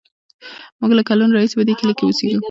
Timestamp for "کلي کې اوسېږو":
1.79-2.39